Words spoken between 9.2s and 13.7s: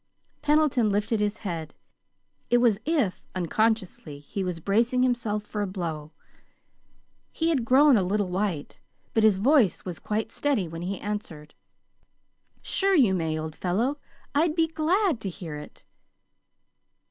his voice was quite steady when he answered. "Sure you may, old